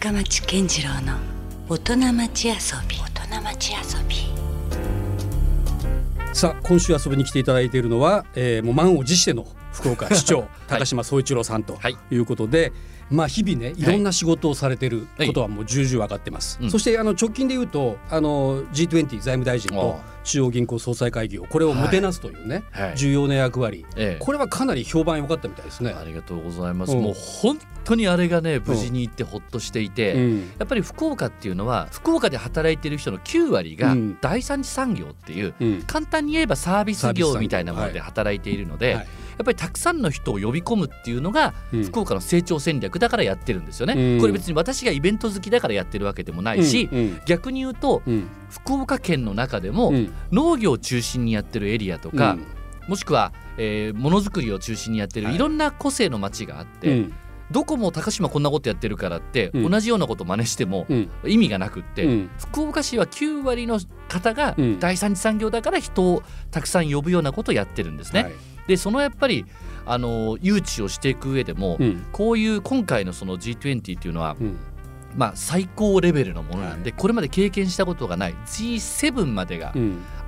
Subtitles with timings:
[0.00, 1.18] 深町健次郎の
[1.68, 2.54] 大人町遊
[2.88, 2.96] び。
[2.96, 4.16] 大人町遊び。
[6.32, 11.78] さあ今週遊びに来ていただいているのは、えー、もう満を持しての福岡市長 高島総一郎さんと
[12.10, 12.16] い。
[12.16, 12.72] うことで、はい
[13.10, 13.84] まあ、日々ねい。
[13.84, 25.92] ろんな仕事をされてることはもう重々分かってます、はい、そしてあの直近で言うとあの G20 財務大臣と中央銀行総裁会議をこれをもてなすというね、はい、重要な役割、ええ、これはかなり評判良かったみたいですね。
[25.92, 39.06] ありがとうございます、うん、もう本当にあれがね無事に行ってほっとしていて、うん、やっぱり福岡っていうのは福岡で働いてる人の9割が第三次産業っていう、うん、簡単に言えばサービス業みたいなもので働いているので、
[39.42, 41.54] っぱりたくさんの人を呼び込むっていうのが
[41.84, 44.14] 福岡の成長戦略だからやってるんですよね。
[44.14, 48.02] うん、これ別に私がイベント好きだからやってるわけでもないし、うんうん、逆に言うと、
[48.50, 49.92] 福岡県の中でも
[50.32, 52.36] 農業を中心にやってるエリアとか、
[52.88, 55.38] もしくは、えー、ものづくりを中心にやってるい。
[55.38, 57.06] ろんな個性の町があって。
[57.50, 60.86] どこも高島こんなことやってるからって、同じようなこと真似しても
[61.24, 68.22] 意味がなくって、福岡市は9割の方が第三次産業だから人をたくさん呼ぶようなことをやってるんですね。
[68.22, 68.32] はい
[68.70, 69.46] でそのやっぱり
[69.84, 74.56] あの誘致をしていく上でも、うん、こういう今回のその G20 っていうのは、うん、
[75.16, 79.74] まあ、最高レベルのものなんで、はい、これまで経験したことがない G7 までが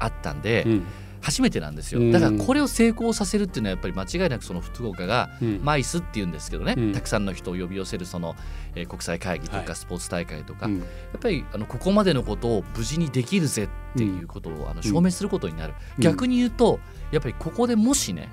[0.00, 0.84] あったんで、うん、
[1.22, 2.12] 初めてなんですよ。
[2.12, 5.30] だからこれを成功させるっていうのはやっぱり間違いなくその福岡が
[5.62, 8.34] マイスっていうんですけどね、たくさんの人を呼び寄せるその、
[8.74, 10.82] えー、国際会議とかスポーツ大会とか、はい、や
[11.16, 16.80] っぱりあのここまでのことを無事にできるぜっていうことをあの証明することになる、逆に言うと
[17.12, 18.28] やっぱりここでもしね、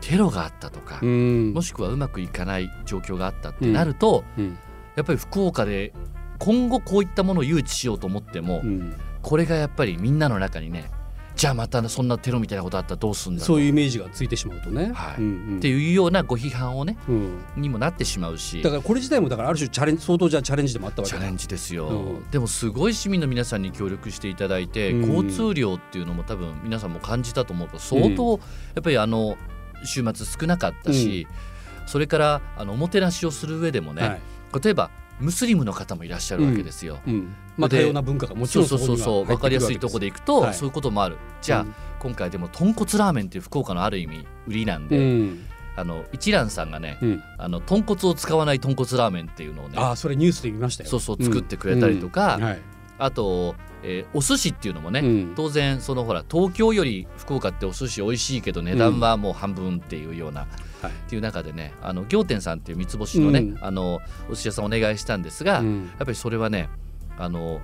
[0.00, 4.58] テロがあったとか、うん、もしくはうまくいかない状況があったってなると、うん、
[4.96, 5.92] やっぱり福岡で
[6.38, 10.90] 今後こういったものを誘致しようと思っても、うん、これがやっぱりみんなの中にね
[11.36, 15.16] じゃあまたそんなテロみたいなことあったらどうすんだそういうイメージがついてしまうとね、はい。
[15.18, 18.62] うんうん、っていうようなご批判をね、うん、にもなってしまうし。
[18.62, 28.38] だからこれ自体もだからある種チャレンジ相当じゃチャレンジでもあったわけチャレンジですよ、うん、でもすごい市民の皆さんに協力していただいて、うん、交通量っていうのも多分皆さんも感じたと思うと相当
[28.74, 29.36] やっぱりあの
[29.84, 31.26] 週末少なかったし、
[31.86, 34.20] それからあのおもてなしをする上でもね、はい、
[34.62, 34.90] 例えば
[35.20, 37.00] ムスリムの方もいらっしゃるわけですよ。
[37.06, 37.14] うん。
[37.14, 41.16] うん、まあ、多様な文化がもちろんそうそうそう分かりやすいところでいくと、はい、そういうこともある。
[41.40, 45.54] じゃあ、うん、今回でも豚骨ラーメンっていう福岡のある意味売りなんで。
[45.76, 47.00] あの一蘭さんがね、
[47.36, 50.90] あの豚骨を使わない豚骨ラーメンっていうのをねあそれニュースで見ましたよ。
[50.90, 52.60] そうそう作ってくれたりとか、はい、
[52.98, 60.42] あと、えー、お寿司っていうのもね、うん、当然そのほら東京より福岡ってお寿司美味しいけど値段はもう半分っていうような、
[60.82, 65.64] うん、っていう中でねあの仰天さんっていう三つ星のね、うん、あのお寿司屋さんお願いしたんですが、やっ
[65.98, 66.68] ぱりそれはね
[67.18, 67.60] あの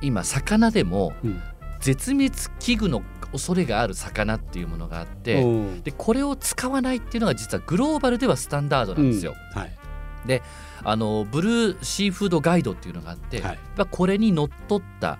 [0.00, 1.12] 今魚でも
[1.80, 3.02] 絶滅危惧の
[3.32, 5.44] 恐れがある魚っていうものがあって
[5.84, 9.34] でこれを使わないっていうのが実はグローバルではスタンダードなんですよ。
[9.54, 9.79] はい
[10.26, 10.42] で
[10.82, 13.58] あのブルーシーフードガイドっていうのがあって、はい、
[13.90, 15.18] これにのっとった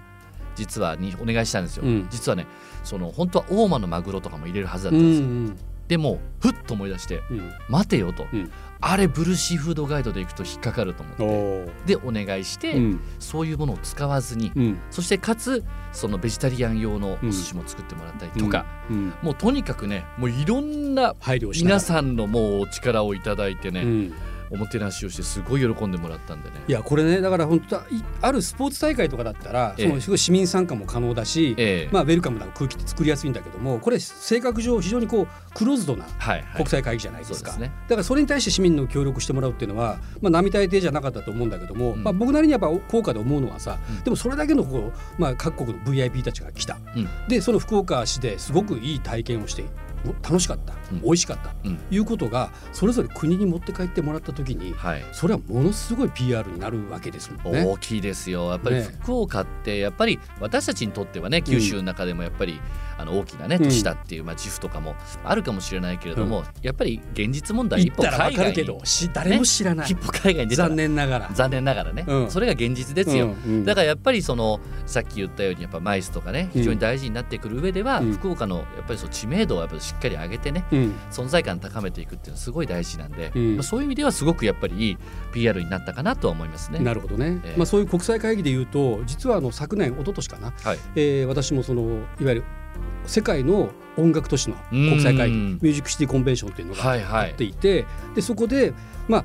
[0.56, 2.47] 実はにお願いしたんですよ、うん、実はね
[2.84, 5.56] その本当は大間のマグロとかも入れるはずだったんですよ、うんうん、
[5.89, 8.50] でもふっと思い出して、うん、待てよと、うん、
[8.81, 11.16] あれブルーシーフードガイドでいくと引っかかると思っ
[11.84, 12.77] てでお願いして、
[13.19, 14.53] そういうものを使わずに、
[14.91, 18.65] そしてかつそのベジタリアン用のお寿司も作ってもらったりとか、
[19.22, 21.15] もうとにかくねもういろんな
[21.55, 24.10] 皆さんのもうお力をいただいてね、
[24.50, 26.56] おもてなしをしてすごい喜んでもらったんでね。
[26.66, 27.81] いやこれねだから本当
[28.21, 36.06] あるスポーツ大会とかだったら、ええ、そのすごい市民参加も可能だし、え、まあ、ウェルカムな空気って作りやすいんだけどもこれ性格上非常にこうクローズドな
[36.56, 49.65] 国際会議じゃないですか、はいはいね、だからそれに対して市民の協力してもらうっていうのは、まあ、並大抵じゃなかったと思うんだけども、うん、まあ、僕なりにやっぱ効果で思うのはさ、うん、でもそれだけのこう、まあ、各国の VIP たちが来た、うん、でその福岡市ですごくいい体験をして
[50.22, 57.65] 楽しかった、うん、美味しかった、うん、いうことがそれぞれ国に持って帰ってもらった時に、はい、それはものすごい PR になるわけですもんね。
[57.65, 58.50] 大きいですよ。
[58.50, 62.60] やっぱり福岡ってやっぱり私たちにとってはね九州の中でもやっぱり、
[63.00, 64.94] あの大きなね都市だっていう、まあ、自負とかも
[65.25, 71.31] あるかもしれないけれども、やっぱり現実問題一歩海外に誰も知らない、一歩海外に残念ながら。
[71.33, 73.34] 残念ながらね、それが現実ですよ、
[73.65, 80.65] だからやっぱりそのさっき言ったようにやっぱマイスとかね非常に大事になってくる上では、福岡のやっぱりそう知名度をやっぱりしっかり上げてね、
[81.10, 84.98] 存在感高めていくっていうのはすごい大事なんで、まあ、そういう意味ではすごくやっぱりいい
[85.33, 86.78] PR になったかなとは思いますね。
[86.78, 90.78] なるほどね、えー、まあ、そういう国際会議でいうと実はあの昨年一昨年かな、はい。
[90.95, 91.83] えー、私もその
[92.21, 92.45] いわゆる
[93.07, 98.72] 世界の音楽都市の国際会議ミュージックシティコンベンションというのがあっていて、はいはい、でそこで
[99.09, 99.25] まあ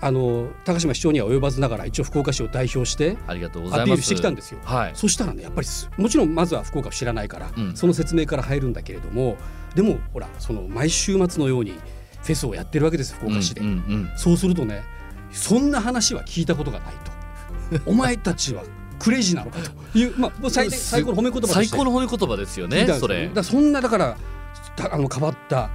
[0.00, 4.60] あの高島市長には及ばずながら一応福岡市を代表してアピールしてきたんですよ。
[4.62, 5.66] はい、そしたらねやっぱり
[5.96, 9.36] もちろんまずは福岡を知らないから、うん、その説明から入るんだけれども
[9.74, 11.72] でもほらその毎週末のように
[12.22, 14.82] フェスをやってるわけです福岡市で、うんうんうん、そうするとね
[15.32, 17.18] そんな話は聞いたことがないと。
[17.90, 18.62] お前たちは
[18.98, 19.98] クレイジーなのかと。
[19.98, 23.28] いう、まあ、最最高の褒め言葉最高の褒め言葉ですよねそれ。
[23.28, 24.16] だそんなだから
[24.90, 25.70] あの変わった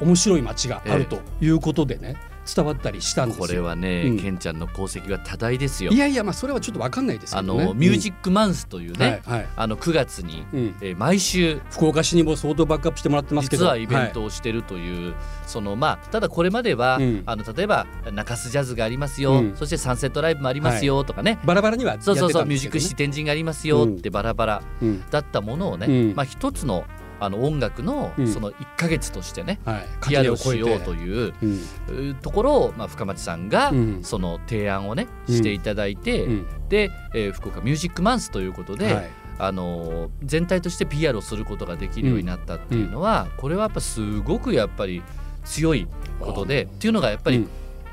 [0.00, 5.90] 面白い街があるということでね、ええ伝わったりしたんですこれはね、うん、ケンちゃんの功績は多大ですよ。
[5.90, 13.64] いやいやまあそれはちょっとわかんないですけど、ね、あのミュージックマンスというね、うんはいはい、あの9月に、うん、えー、毎週福岡市にも相当バックアップしてもらってますけど。
[13.64, 15.14] 実はイベントをしてるという、はい、
[15.46, 24.62] そのまあただこれまでは、うん、あの例えば中洲ジャズがありますよ、そしてサンセットライブもありますよとかね、はい、バラバラには、そうそうそうミュージックシティ天神がありますよってバラバラ
[25.10, 26.84] だったものをね、まあ一つの
[27.18, 33.72] あの音楽のその1か月としてね、うんはい、PR をしようというところを、まあ、深町さんが
[34.02, 36.26] その提案をねしていただいて、
[36.68, 45.02] で、えー、福岡ミュージックマンスということで、はい、あの全体として PR をすることができるようになったっていうのは、これはやっぱすごくやっぱり
[45.44, 45.88] 強い
[46.20, 47.46] ことでっていうのがやっぱり、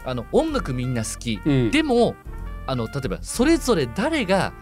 [0.06, 1.40] あの音楽みんな好き、
[1.72, 2.16] でも
[2.66, 4.54] あの例えばそれぞれ誰が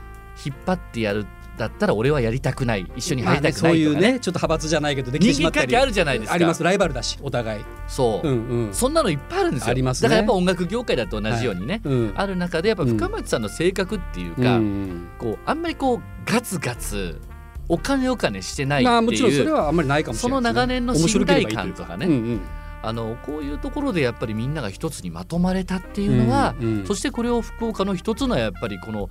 [0.46, 2.86] 引っ張ってやるってだったら俺はやりたくない。
[2.96, 5.78] 一緒に入りたくないとか、ね、そういうねちょっと派閥じゃないけどできてしまったり。
[5.78, 6.34] あるじゃないですか。
[6.34, 6.64] あります。
[6.64, 7.66] ライバルだしお互い。
[7.88, 9.70] そう、うんうん、そんなのいっぱいあるんですよ。
[9.70, 11.94] あります、ね、だからやっぱ音楽業界だと同じようにね、はい。
[11.94, 17.22] うん、ある中でやっぱ深町さんの性格っていうか、うん、こうあんまりこうガツガツ
[17.70, 22.42] お金お金してないっていう、まあ、もちろんそれはあんまりないかもしれない、ね、その長年の信頼感とかね、うんうん。
[22.84, 29.10] あのこういうところでやっぱりみんなが一つにまとまれたっていうのは、うんうん、そしてこれを福岡の一つのやっぱりこの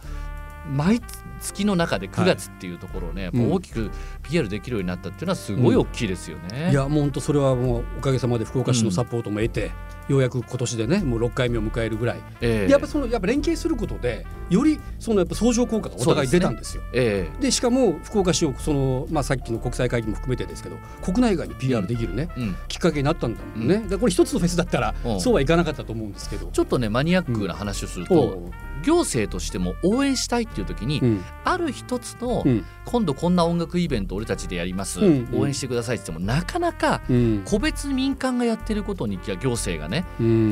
[0.71, 1.01] 毎
[1.41, 3.91] 月の中で9月っていうところをね、はい、大きく
[4.23, 6.67] PR できるようになったっていうのはすごい大きいですよね。
[6.67, 9.73] うん、いやもう本当それはもうおかげさまで福岡市のサポートも得て、
[10.09, 16.83] うん、ようやく今年でねもう6回目を迎えるぐらい、えー、やっぱそのやっぱ連携することでよりそのやっぱ相乗効果がお互い出たんですよ。
[16.83, 17.31] で、ねえ。
[17.41, 23.85] ー、しかも福岡市をその、まあ、さっきの国際会議も含めてですけど国内外に PR できるね、うん、きっかけになったんだもんね。
[23.89, 26.47] だこれ一つのフェスだったらそうはいかなかったと思うんですけど。
[26.47, 28.51] ちょっとねマニアックな話をすると、
[28.83, 37.03] 行政としても応援したいっていう時に、うん、ある一つの、うん、今度こんな音楽イベント俺たちでやります、うん応援してくださいって言ってもなかなか
[37.45, 40.05] 個別に民間がやってることに行政がね、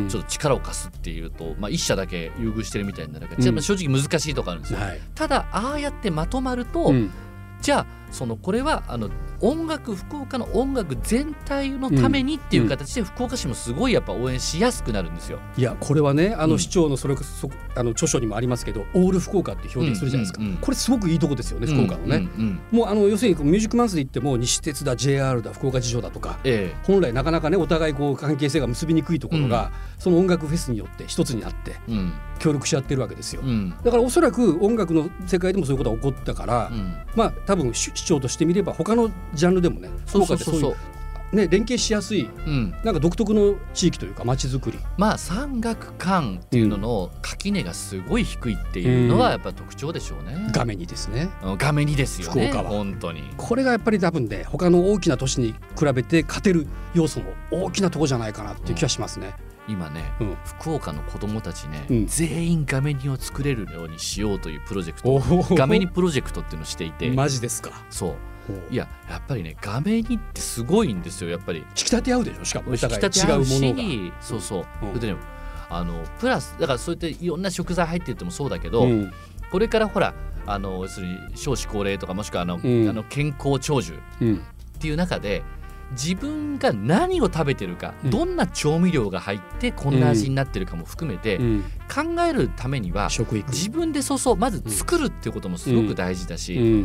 [0.09, 4.81] ちょっと力を貸すっていうと、まあ、一社だけ優遇してるみたいになるから、正直難しいとこあるんですよ。
[4.81, 6.93] はい、ただああやってまとまると、
[7.61, 9.11] じゃあそのこれはあの
[9.41, 15.39] 音楽福岡の音楽全体のためにっていう形で福岡市もすごいやっぱ応援しやすくなるんですよ。
[15.57, 22.17] いやこれはねあの市長のそれこそ、あの著書にもありますけどオール福岡って表現するじゃないですか、うんうんうん、これすごくいいとこですよね福岡のね。
[22.17, 22.23] うん。
[22.23, 29.67] うんうん、もうあの要するにミュージックマンスで言っても西鉄だ JR だ福岡事情だとか、ええ、本来なかなかねお互いこう関係性が結びにくいところが、
[29.97, 31.77] うん、その音楽フェスによって一つになって、
[32.39, 33.43] 協力し合ってるわけですよ。
[33.85, 36.71] だからおそらく音楽の世界でもそういうことが起こったから、
[37.15, 40.77] まあ多分市長としてみれば他のジャンルでもね福岡ってそういう
[41.33, 44.79] ね、連携しやすい、うん、なんか独特の地域というか街づくり。
[44.97, 51.29] まあ山岳間っていうのの垣根がすごい低いっていうのはやっぱ特徴でしょうね、うん、画面にですね。
[51.59, 52.71] 画面にですよね福岡は。
[52.71, 53.25] 本当に。
[53.37, 65.55] これがやっぱり多分ね他の大きな都市に比べて勝てる要素の大きなとこじゃないかなっていう気がしますね、うん、今ね、うん、福岡の子どもたちね、うん、全員画面にを作れるようにしようというプロジェクト。
[65.55, 67.11] 画面にプロジェクトっていうのをしていて。
[67.11, 67.71] マジですか？
[67.91, 68.15] そう。
[68.71, 71.59] いややっぱりね画面にってすごいんですよやっぱり。
[71.59, 72.45] 引き立て合うでしょ？
[72.47, 72.71] しかも。
[72.71, 75.17] 引き立て合うしそうそう、うん、でね
[75.69, 79.13] あのプラスだからそうやっていろんな食材入っててもそうだけど、うん、
[79.53, 80.15] これからほら
[80.47, 83.99] あの要するに少子高齢とかもしくはあの、うん、あの健康長寿っ
[84.81, 85.43] ていう中で、
[85.93, 91.39] 自分が何を食べてるか、どんな調味料が入ってこんな味になってるかも含めて、
[91.93, 93.09] 考えるためには
[93.49, 96.85] 自分でそうそうまず作るっていうこともすごく大事だし、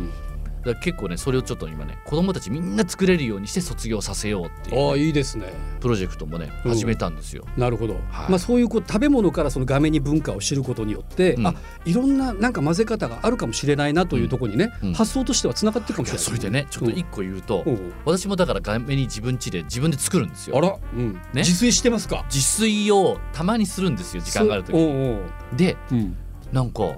[0.64, 5.52] だ結構ねそれをちょっと今ね子供たちみんな作れるようにして卒業させようっていう、ね、あいいですね。
[5.80, 7.44] プロジェクトもね始めたんですよ。
[7.56, 11.54] なるほど、はい、まあ、そういうこう食べ物からその画面に文化を知ることによって、うん、あ
[11.84, 17.64] いろんななんか混ぜ方があるかもしれないなというところにね、うん、発想としてはつながってるかもしれない、それでねちょっと一個言うと、
[18.04, 20.56] 私もだから画面に自分家で自分で作るんですよ。
[20.56, 21.12] あら、うん。
[21.14, 22.24] ね、自炊してますか？
[22.32, 24.74] 自炊をたまにするんですよ時間がある時。
[24.74, 25.18] に。
[25.56, 26.16] で、うん、
[26.52, 26.96] なんか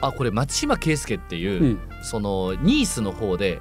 [0.00, 3.60] あこれ松島圭介っていう、うん、そのニースの方で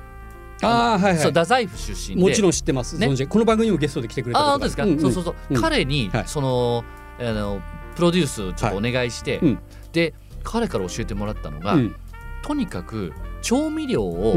[0.62, 2.22] ああはいはい、そう太宰府出身で。
[2.22, 6.84] もちろん知ってます、ね、この番組もゲストで来てくれたあ本当ですか、うんうん、そうそうそう、うん、彼に、はい、その
[7.17, 7.62] あの
[7.96, 9.58] プロデュースちょっとお願いして、はい、
[9.93, 11.96] で彼から教えてもらったのが、うん、
[12.41, 14.36] とにかく調味料を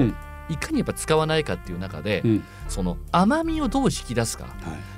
[0.48, 2.22] いかにやっぱ使わないかっていう中で、
[2.68, 4.54] その甘みをどう引き出すか、はい、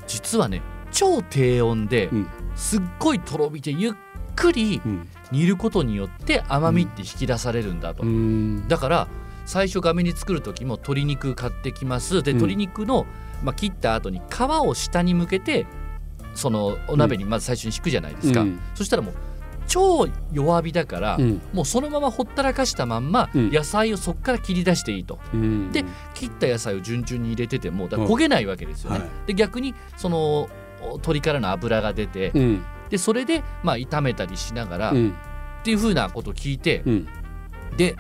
[0.07, 2.11] 実はね超低温で
[2.55, 3.93] すっごいとろみでゆっ
[4.35, 4.81] くり
[5.35, 9.09] 煮ることによって甘みって引き出されるんだと、うん、だから
[9.45, 12.23] 最初画面に作る時も鶏肉買ってきます。
[12.23, 13.05] で鶏肉の、
[13.43, 15.67] まあ、切った後に皮を下に向けて
[16.35, 19.15] そのお鍋にまず最初に敷くじゃないですか、うん、そしたらもう
[19.67, 30.49] 超弱火だから、うん、もうそのままほったらかしたまんま野菜をそこから切り出していいと、うん、で切った野菜を順々に入れててもだ焦げないわけですよね、はい、で逆にその
[30.81, 32.31] 鶏からの脂が出て、
[32.91, 34.95] でそれでまあ炒めたりしながら、っ
[35.65, 36.83] ていうふうなことを聞いて、
[37.77, 37.97] で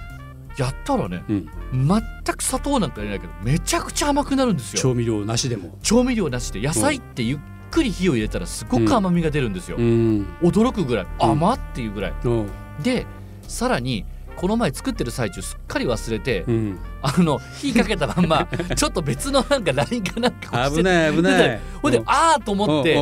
[0.56, 2.02] やったらね、うん、全
[2.36, 4.80] く砂糖なんか入れないけどめちゃくちゃ甘くなるんですよ。
[4.80, 5.76] 調味料なしでも。
[5.82, 7.38] 調味料なしで野菜ってゆっ
[7.74, 12.48] くり火を入れたらすごく甘みが出るんですよ、うん、驚くぐらい甘っていうぐらい、うん、
[12.82, 13.04] で
[13.42, 21.60] さらにこの前作ってる最中すっかり忘れて、うん、あの火かけたまんま ちょっと別のなんか LINE かなんかして危ない危ない。
[21.82, 22.96] ほんでああと思って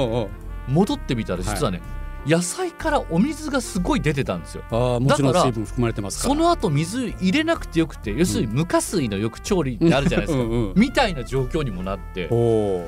[0.69, 1.87] 戻ってみたら実はね、はい
[2.25, 4.63] 野菜からお水がすごい出てたんですよ。
[4.71, 10.45] あもちろん水分含まれてますその後水入れなくてよくて要するに無加水のよく調理ってあるじゃないですか。
[10.45, 12.29] うん、みたいな状況にもなって。
[12.31, 12.87] お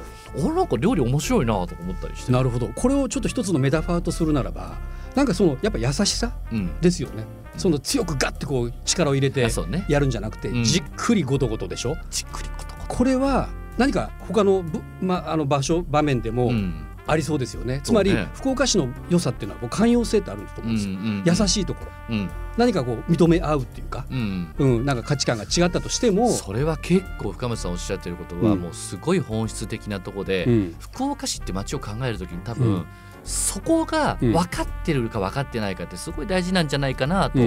[0.53, 2.31] なんか料理面白いなと思ったりして。
[2.31, 2.69] なるほど。
[2.69, 4.77] これをちょっと一つのメタファーとするならば
[5.17, 6.33] なんかそのやっぱ優しさ
[6.81, 9.49] ですよね、うん、その強くガッてこう力を入れて
[9.89, 11.97] やるんじゃなくて、ねじっくりごとごとでしょ？
[12.09, 12.95] じっくりごとごと。
[12.95, 14.65] これは何か他の,、
[15.01, 17.81] ま、あの場所場面でも、うんありそうですよね。
[17.83, 26.31] つまり、福岡市の良さっていうのは寛容性ってあると思うんですよ、うんうんうん、優しいところ、うん、何かこう認め合うっていうか、うん、うん、なんか価値観が違ったとしても。
[26.31, 32.87] それは結構深町さんおっしゃってることは、もうすごい本質的なところで、福岡市って街を考えるときに多分、
[33.25, 37.39] そこが分かってるか分かってないかってすごい大事なんじゃないかなと、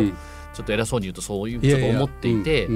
[0.58, 2.68] ちょっと偉そうに言うとそういうちょっと思っていて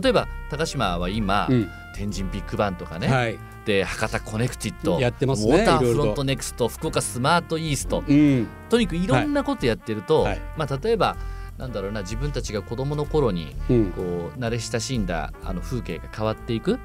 [0.00, 1.48] 例えば高島は今、
[1.94, 3.34] 天神ビッグバンとかね、はい。
[3.34, 11.16] って博多コネクティットやってますねウォーターフロントネクスト福岡スマートイースト、うん、とにかくいろんなことやってると、はい、まあ、例えば
[11.58, 13.56] なんだろうな自分たちが子どもの頃に
[13.96, 16.78] こう、慣れ親しんだあの風景が変わっていくっ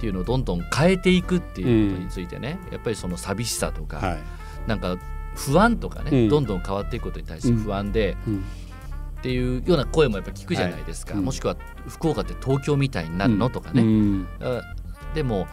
[0.00, 4.18] ていうのをどんどん変えていくっていうことについてね、やっぱりその寂しさとか、はい、
[4.66, 4.96] なんか
[5.36, 8.16] 不安とかね、どんどん変わっていくことに対して不安で。
[9.20, 14.26] っていうような声もやっぱ聞くじゃないですか、はい、もしくは福岡って東京みたいになるのとかね、うん、
[15.14, 15.46] でも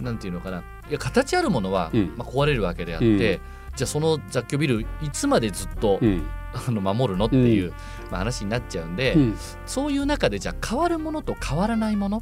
[0.00, 0.62] なんていうのかな。
[0.90, 3.40] いや形あるものは、まあ、壊れるわけであって、
[3.74, 5.98] じゃあその雑居ビルいつまでずっと、
[6.52, 7.72] あの守るのっていう、
[8.10, 9.16] まあ、話になっちゃうんで、
[9.64, 12.20] そういう中でじゃあ変わるものと変わらないものっ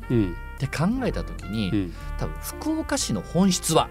[0.59, 3.88] て考えた時に、多分福岡市の本質は、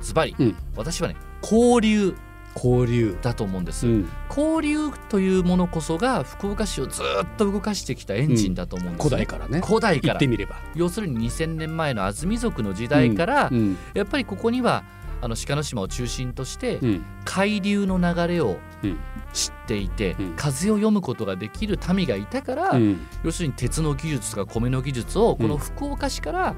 [0.00, 0.34] ズバリ、
[0.74, 2.16] 私はね交流
[2.54, 9.04] 交流だと思うんです、うん、交流というものこそが福岡市をずっと動かしてきたエンジンだと思うんです、ね。
[9.04, 9.60] うん、古代からね。
[9.64, 10.14] 古代から。
[10.14, 10.56] ってみれば。
[10.74, 14.84] 要するに2000年前の安住族の時代から、うん、やっぱりここには
[15.20, 16.78] あの鹿の島を中心として、
[17.24, 18.58] 海流の流れを
[19.32, 22.78] 知っていて、風を読むことができる民がいたから、
[23.22, 26.54] 要するに鉄の技術とか米の技術をこの福岡市から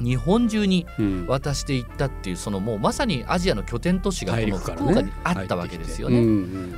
[0.00, 0.86] 日本中に
[1.26, 6.22] 渡していったっていう、そのもうまさにアジアの拠点都市がこの福岡にあったわけですよね。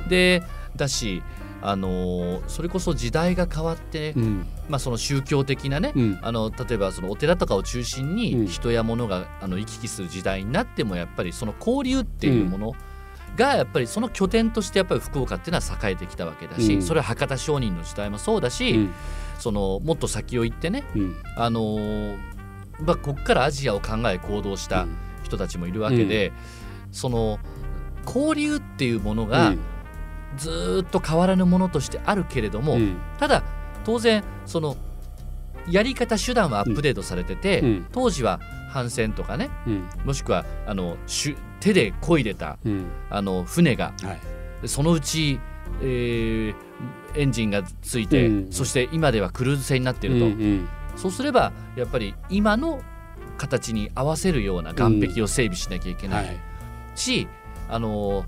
[0.09, 0.43] で
[0.75, 1.21] だし
[1.61, 12.73] あのそれこそ時代が変わって、うん、まあ、その宗教的なね、うん、あの例えばそのお寺とかを中心に人や物があの行き来する時代になってもやっぱりその交流っていうもの
[13.35, 18.89] がやっぱりその拠点としてやっぱり福岡っていうのは栄えてきたわけだし、うん、それは博多商人の時代もそうだし、
[19.39, 20.83] そのもっと先を行ってね、
[21.37, 22.15] あの
[22.85, 24.87] まあ、ここからアジアを考え行動した
[25.23, 26.33] 人たちもいるわけで、うん、
[26.91, 27.39] その
[28.05, 29.53] 交流っていうものが
[30.37, 33.43] ずっと変わらぬものとしてあるけれども、うん、ただ
[33.83, 34.75] 当然その
[35.69, 38.39] やり方手段はアップデートされてて、うん、当時は
[38.73, 39.49] 帆船とかね、
[40.05, 40.97] もしくはあの
[41.59, 42.57] 手で漕いでた、
[43.09, 44.13] あの船が、は
[44.63, 45.39] い、そのうち、
[45.81, 46.55] えー、
[47.13, 50.25] エンジンがついて、そして今ではクルーズ船になっていると。
[50.95, 52.81] そうすればやっぱり今の
[53.37, 56.39] 形に合わせるような岸壁を整備しなきゃいけない、うんはい、
[56.95, 57.27] し
[57.69, 58.25] あの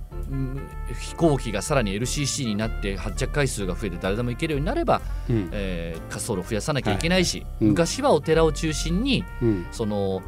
[0.97, 7.47] 飛行機がさらに LCC になって発着回数が増えて誰でも行けるようになれば、うん、えー、滑走路を増やさなきゃいけないし、はい。
[7.61, 10.21] うん、昔はお寺を中心に、うん、その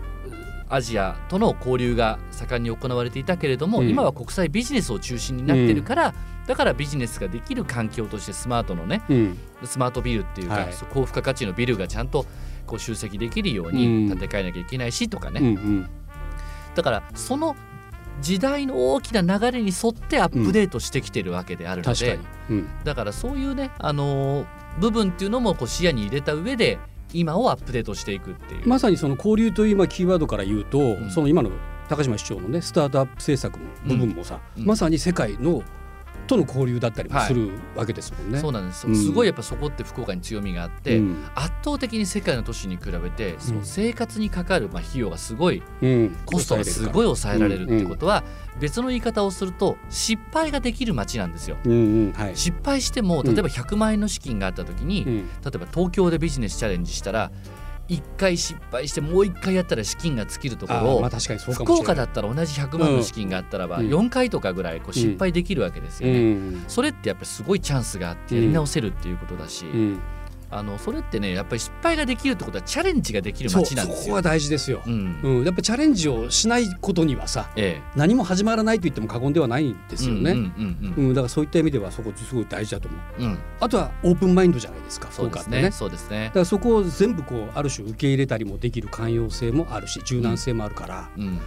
[0.69, 6.13] アジアとの交流が盛んに行われていたけれども、今は国際ビジネスを中心になってるから、
[6.48, 12.25] だからビジネスができる環境としてスマートのね、うん、スマートビルっていうか、はい、高付加価値のビルがちゃんと
[12.67, 15.89] こう集積できるように建て替えなきゃいけないしとかね、うんうん、
[16.75, 17.55] だからその
[18.22, 22.19] 時代の大きな流れに沿ってアップデートしてきてるわけであるので、
[22.50, 24.45] うん、だからそういうね、あのー、
[24.79, 26.79] 部分っていうのもこう視野に入れた上で
[27.14, 28.68] 今をアップデートしていくっていう。
[28.68, 31.52] まさにその交流という今キーワードから言うと、うん、その今の
[31.88, 35.64] 高島市長のねスタートアップ政策の部分もさ、うん、まさに世界の
[36.27, 38.34] との交流だったりもするわけですもんね。
[38.34, 45.62] はい、そうなんです、うん、すごいやっぱそこって福岡に強みがあって、うん、圧倒的に世界の都市に比べてその生活にかかるまあ費用がすごい、
[46.25, 48.24] コストがすごい抑えられるってことは、
[48.60, 51.58] 別の言い方をすると失敗ができる街なんですよ。
[51.65, 51.75] うんう
[52.10, 52.13] ん。
[52.13, 57.32] はい、失敗しても例えば100万円の資金があった時に、例えば東京でビジネスチャレンジしたら
[57.88, 70.00] 1回失敗してもう1回やったら資金が尽きるところを、まあ、福岡だったら同じ100万の資金があったらば4回とかぐらいこう失敗できるわけですよね、うん、それってやっぱりすごいチャンスがあってやり直せるっていうことだし、うん
[70.52, 74.04] あのそれってねやっぱり失敗ができるってことはチャレンジができる街なんですよ。
[74.04, 85.72] そこは大事ですよ、うん、うん、やっぱチャレンジをしないことにはさ、ええ、何も始まらないと言っても過言ではないんですよね、うんだからそういった意味ではそこすごい大事だと思う、うん、あとはオープンマインドじゃないですかそうですね。
[85.72, 86.25] そうですね。
[86.25, 91.40] だからそこを全部こうある種受け入れたりもできる寛容性もあるし柔軟性もあるから、うん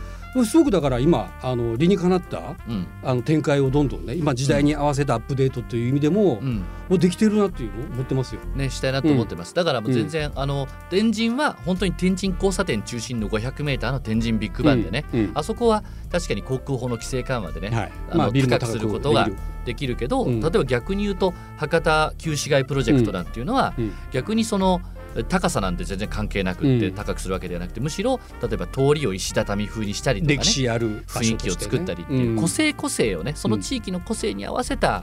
[0.45, 8.41] すごくだから今あの理にかなった、うん、あの展開をどんどんね今時代に合わせたアップデートという意味でも、うん、もうできてるなっていう思ってますよ。
[8.55, 9.51] ねしたいなと思ってます。
[9.51, 15.05] うん、だからもう全然、あの天神は本当に天神交差点中心の 500m の天神ビッグバンでね、
[15.35, 19.29] あそこは確かに航空法の規制緩和でね、はい、あの、まあ、高くすることが
[19.65, 19.99] できる。
[19.99, 23.75] けど、例えば逆に言うと博多旧市街プロジェクトなんていうのは、
[24.13, 24.81] 逆にその
[25.29, 35.03] 高さなんて全然関係なくって高くするわけではなくて、むしろ例えば通りを石畳風にしたりとか、ね、歴史ある雰囲気を作ったりっていう、個性個性をねその地域の個性に合わせた、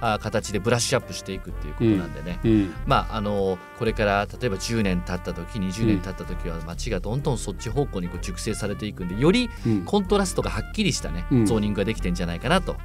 [0.00, 2.38] あ形でブラッシュアップしていくっていうことなんでね、
[2.86, 9.50] まああのこれから例えば10年経った時20年経った時は街がどんどんそっち方向にこう熟成されていくんでより
[9.84, 12.76] コントラストがはっきりしたね、ゾーニングができてんじゃないかなと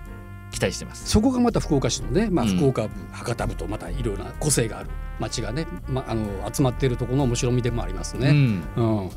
[0.51, 1.09] 期待してます。
[1.09, 4.89] そこがまた福岡市のね、まあ、福岡部、うん、博多部とまたいろいろな個性がある
[5.19, 8.29] 町がね、まあ、あの集まっているところの面白みでもありますね。
[8.29, 9.09] うん、うん、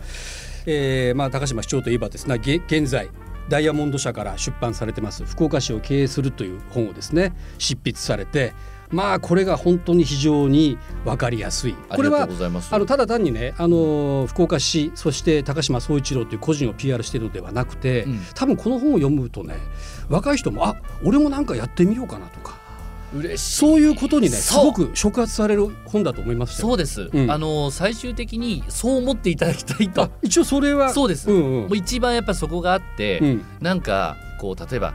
[0.67, 3.11] えー、まあ、高島市長といえばですね現在
[3.49, 8.55] ダイヤモンド社から出版されてます福岡市を経営するという本をですね執筆されて
[8.95, 11.75] まあこれが本当に非常に分かりやすい。
[11.89, 12.29] これは
[12.71, 19.57] あのただ単にねあの福岡市そして高島総一郎という個人を PR しているのではなくて、うん、多分この本を読むとね
[20.09, 22.63] 若い人もあ俺もなんかやってみようかなとか。
[23.13, 23.59] 嬉しい。
[23.59, 30.09] そういうことにねすごく触発される本だと思いますそうです、うん、あの最終的にそう思っていただきたいと。
[30.23, 34.95] 一応それはそうです、うんうん、もう一番やっぱそこがあって、うん、なんかこう例えば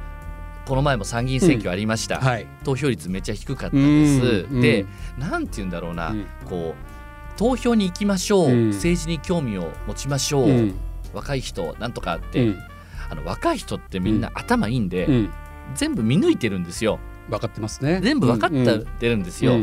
[0.65, 2.25] この前も参議院選挙ありました、うん。
[2.25, 4.85] はい、投票率めっちゃ低かったんです、で
[5.17, 6.13] なんて言うんだろうな、
[6.45, 10.73] こう投票に行きましょう、政治に興味を持ちましょう、
[11.13, 12.55] 若い人なんとかって、
[13.09, 15.29] あの若い人ってみんな頭いいんで、
[15.73, 16.99] 全部見抜いてるんですよ。
[17.29, 18.01] 分かってますね。
[18.03, 19.53] 全部分かってるんですよ。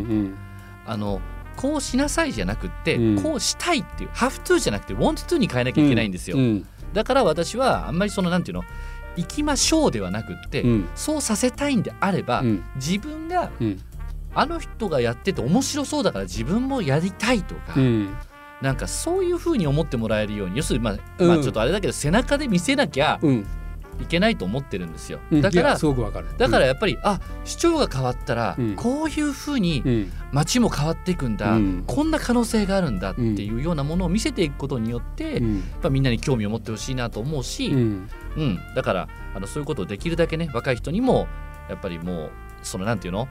[0.87, 1.21] あの
[1.57, 6.37] こうしなさいじゃなくて、うん、こうしたいっていう「have to」じゃなくて「want to」に変えなきゃいけないんですよ。
[6.37, 8.65] うんうん、だから私はあんまりそのなんていうの
[9.17, 13.81] 行きましょうではなくって、うん、そうさせたいんであれば、うん、自分が、うん、
[14.35, 18.15] あの人がやってて面白そうだから自分もやりたいとか、うん、
[18.63, 23.19] なんかそういうふうに思ってもらえるように要するに、まあまあ、ちょっとあれだけど背中で見せなきゃ、
[24.01, 25.21] いけないと思ってるんですよ。
[25.31, 25.79] だから、
[26.39, 35.43] だからやっぱり、あ市長が変わったら、こういうふうに街も変わっていくんだ、こんな可能性があるんだっていうようなものを見せていくことによって、やっ
[35.83, 37.75] ぱみんなに興味を持ってほしいなと思うし、
[38.37, 41.27] うん、だからあのそういうことをできるだけね若い人にも
[41.69, 42.31] やっぱりもう
[42.63, 43.29] その何て言うの？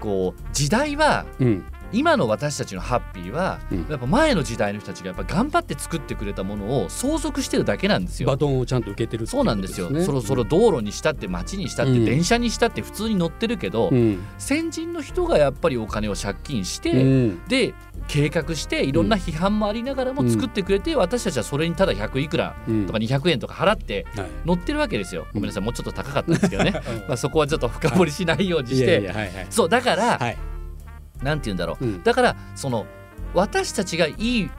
[0.00, 8.28] こう時代は、うん、今の私たちのハッピーは、うん、やっぱ前の時代の人たちがやっぱ頑張って作ってくれたものを相続してるだけなんですよ。
[8.28, 9.88] バトンをちゃんと受けてる、ね、そうなんですよ。
[10.02, 17.74] そろそろ道路にしたって街にしたって、電車にしたって普通に乗ってるけど、うん、先人の人がやっぱりお金を借金して、で
[18.08, 24.06] 計画していろんな批判もありながらも作ってくれて、私たちはそれにただ100いくらとか200円とか払って
[24.44, 25.62] 乗ってるわけですよ、ごめんなさい。
[25.62, 26.72] もうちょっと高かったんですけどね。
[27.08, 29.12] まあそこはちょっと深掘りしないようにして。
[29.50, 30.36] そうだから、はい、
[31.24, 32.86] なんて言うんだろう、だからその
[33.34, 34.50] 私たちがいい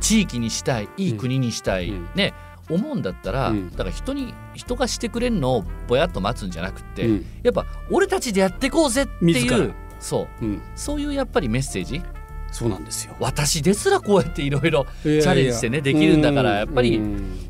[0.00, 2.32] 地域にしたいいい国にしたい、ね
[2.68, 7.08] 思うんだったら、だから人に人がしてくれるのをぼやっと待つんじゃなくて、
[7.44, 12.02] やっぱ俺たちでやっていこうぜっていうそう、そういうやっぱりメッセージ？
[12.50, 13.14] そうなんですよ。
[13.20, 16.98] 私ですらこうやっていろいろチャレンジしてねできるんだからやっぱり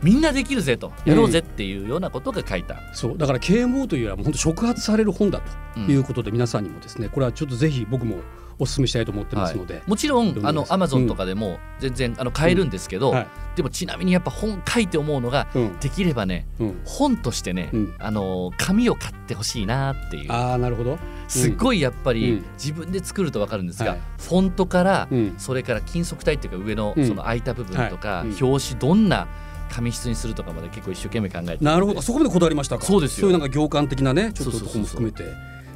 [0.02, 3.16] みんなできるぜとやろうぜっていうようなことが書いた、そう。
[3.16, 5.40] だから啓蒙というよりは本当触発される本だ
[5.74, 8.18] ということで皆さんにもですねこれはちょっとぜひ僕も
[8.58, 13.16] お勧めしたいと思ってますので、はい、もちろんあのアマゾンとかでも全然あの買えるんですけど、うん。
[13.16, 20.32] はい、でもちなみにやっぱ本書いて思うのが、うん、できればね、うん、本としてね、あの紙を買ってほしいなっていう。
[20.32, 20.98] あなるほど。
[21.28, 29.26] すごいやっぱり自分で作ると分かるんですが、はい、フォントから、それから金属体っていうか上のその開いた部分とか、表紙どんな
[29.70, 32.00] 紙質にするとかまで結構一生懸命考えてなるほど。
[32.00, 32.84] そこまでこだわりましたか。
[32.84, 35.24] そうですそういうなんか行間的なねちょっととこも含めて。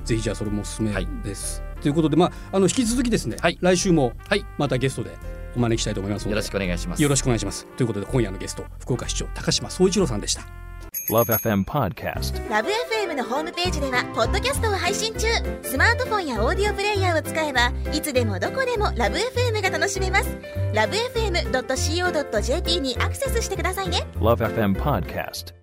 [0.04, 1.62] ぜひじゃあそれもおすすめです。
[1.80, 4.12] ということでまああの引き続きですね、来週も
[4.58, 5.10] またゲストで
[5.56, 7.02] お招きしたいと思いますのでよろしくお願いします。
[7.02, 7.66] よろしくお願いします。
[7.76, 10.42] ということで今夜のゲスト福岡市長高島総一郎さんでした。
[11.10, 15.26] LoveFM Podcast LoveFM のホームページではポッドキャストを配信中。
[15.62, 20.28] スマートフォンやオーディオプレイヤーを使えばいつでもどこでも LoveFM が楽しめます。
[20.72, 24.06] LoveFM.co.jp にアクセスしてくださいね。
[24.20, 25.59] LoveFM Podcast